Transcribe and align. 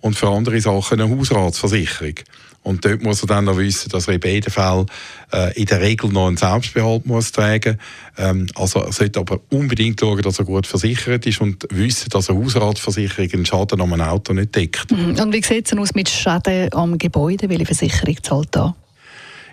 Und 0.00 0.16
für 0.16 0.28
andere 0.28 0.60
Sachen 0.60 1.00
eine 1.00 1.14
Hausratsversicherung. 1.14 2.14
Und 2.62 2.84
dort 2.84 3.02
muss 3.02 3.22
er 3.22 3.26
dann 3.26 3.46
noch 3.46 3.56
wissen, 3.56 3.88
dass 3.88 4.06
er 4.06 4.14
in 4.14 4.20
beiden 4.20 4.52
Fällen 4.52 4.86
äh, 5.32 5.58
in 5.58 5.64
der 5.64 5.80
Regel 5.80 6.10
noch 6.10 6.26
einen 6.26 6.36
Selbstbehalt 6.36 7.06
muss 7.06 7.32
tragen 7.32 7.78
ähm, 8.18 8.46
Also 8.54 8.80
er 8.80 8.92
sollte 8.92 9.20
aber 9.20 9.40
unbedingt 9.50 9.98
schauen, 9.98 10.20
dass 10.20 10.38
er 10.38 10.44
gut 10.44 10.66
versichert 10.66 11.26
ist 11.26 11.40
und 11.40 11.66
wissen, 11.70 12.10
dass 12.10 12.28
eine 12.28 12.38
Hausratversicherung 12.38 13.32
einen 13.32 13.46
Schaden 13.46 13.80
am 13.80 13.98
Auto 14.00 14.34
nicht 14.34 14.54
deckt. 14.54 14.90
Mhm. 14.90 15.18
Und 15.18 15.32
wie 15.32 15.42
sieht 15.42 15.72
es 15.72 15.78
aus 15.78 15.94
mit 15.94 16.10
Schäden 16.10 16.72
am 16.74 16.98
Gebäude? 16.98 17.48
Welche 17.48 17.66
Versicherung 17.66 18.22
zahlt 18.22 18.48
da? 18.50 18.74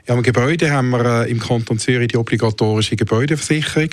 Ja, 0.08 0.13
am 0.16 0.23
Gebäude 0.23 0.72
haben 0.72 0.91
wir 0.91 1.23
äh, 1.25 1.31
im 1.31 1.39
Kanton 1.39 1.80
Zürich 1.80 2.08
die 2.08 2.17
obligatorische 2.17 2.95
Gebäudeversicherung. 2.95 3.89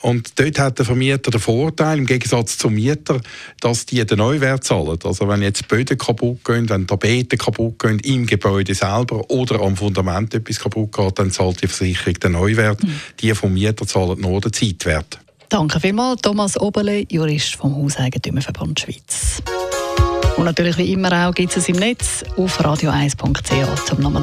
Und 0.00 0.38
dort 0.38 0.58
hat 0.58 0.78
der 0.78 0.86
Vermieter 0.86 1.30
den 1.30 1.40
Vorteil, 1.40 1.98
im 1.98 2.06
Gegensatz 2.06 2.56
zum 2.56 2.74
Mieter, 2.74 3.20
dass 3.60 3.84
die 3.84 4.04
den 4.06 4.18
Neuwert 4.18 4.64
zahlen. 4.64 4.98
Also 5.04 5.28
wenn 5.28 5.42
jetzt 5.42 5.66
Böden 5.68 5.98
kaputt 5.98 6.44
gehen, 6.44 6.68
wenn 6.70 6.86
Tapeten 6.86 7.36
kaputt 7.36 7.80
gehen 7.80 7.98
im 7.98 8.26
Gebäude 8.26 8.74
selber 8.74 9.28
oder 9.28 9.60
am 9.60 9.76
Fundament 9.76 10.32
etwas 10.34 10.60
kaputt 10.60 10.92
geht, 10.92 11.18
dann 11.18 11.30
zahlt 11.32 11.60
die 11.62 11.66
Versicherung 11.66 12.14
den 12.14 12.32
Neuwert. 12.32 12.82
Mhm. 12.82 13.00
Die 13.20 13.34
vom 13.34 13.52
Mieter 13.52 13.86
zahlen 13.86 14.20
nur 14.20 14.40
den 14.40 14.52
Zeitwert. 14.52 15.18
Danke 15.48 15.80
vielmals, 15.80 16.22
Thomas 16.22 16.56
Oberle, 16.58 17.04
Jurist 17.10 17.56
vom 17.56 17.74
Hauseigentümerverband 17.74 18.80
Schweiz. 18.80 19.42
Und 20.36 20.44
natürlich 20.44 20.78
wie 20.78 20.92
immer 20.92 21.28
auch 21.28 21.34
gibt 21.34 21.54
es 21.56 21.68
im 21.68 21.76
Netz 21.76 22.24
auf 22.36 22.60
radio1.ch 22.60 23.84
zum 23.84 24.00
Namen. 24.00 24.22